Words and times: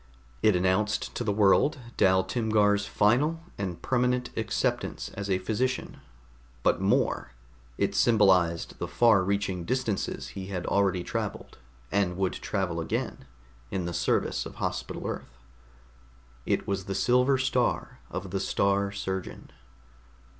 It 0.41 0.55
announced 0.55 1.13
to 1.13 1.23
the 1.23 1.31
world 1.31 1.77
Dal 1.95 2.23
Timgar's 2.23 2.87
final 2.87 3.39
and 3.59 3.79
permanent 3.83 4.31
acceptance 4.35 5.09
as 5.13 5.29
a 5.29 5.37
physician; 5.37 5.97
but 6.63 6.81
more, 6.81 7.33
it 7.77 7.93
symbolized 7.93 8.79
the 8.79 8.87
far 8.87 9.23
reaching 9.23 9.63
distances 9.63 10.29
he 10.29 10.47
had 10.47 10.65
already 10.65 11.03
traveled, 11.03 11.59
and 11.91 12.17
would 12.17 12.33
travel 12.33 12.79
again, 12.79 13.25
in 13.69 13.85
the 13.85 13.93
service 13.93 14.47
of 14.47 14.55
Hospital 14.55 15.05
Earth. 15.05 15.37
It 16.47 16.67
was 16.67 16.85
the 16.85 16.95
silver 16.95 17.37
star 17.37 17.99
of 18.09 18.31
the 18.31 18.39
Star 18.39 18.91
Surgeon. 18.91 19.51